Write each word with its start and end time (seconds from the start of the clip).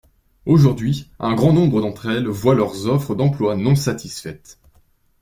Aujourd’hui, 0.47 1.11
un 1.19 1.35
grand 1.35 1.53
nombre 1.53 1.79
d’entre 1.79 2.07
elles 2.07 2.25
voient 2.27 2.55
leurs 2.55 2.87
offres 2.87 3.13
d’emploi 3.13 3.55
non 3.55 3.75
satisfaites. 3.75 4.57